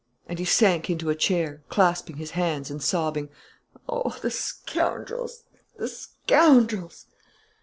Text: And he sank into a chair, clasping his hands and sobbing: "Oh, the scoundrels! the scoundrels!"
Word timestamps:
And 0.25 0.39
he 0.39 0.45
sank 0.45 0.89
into 0.89 1.11
a 1.11 1.15
chair, 1.15 1.61
clasping 1.69 2.17
his 2.17 2.31
hands 2.31 2.71
and 2.71 2.81
sobbing: 2.81 3.29
"Oh, 3.87 4.17
the 4.23 4.31
scoundrels! 4.31 5.43
the 5.77 5.87
scoundrels!" 5.87 7.05